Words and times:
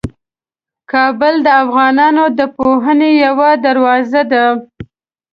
کابل 0.91 1.35
د 1.45 1.47
افغانانو 1.63 2.23
د 2.39 2.41
پوهنې 2.57 3.11
یوه 3.25 3.49
دروازه 3.65 4.21
ده. 4.31 4.45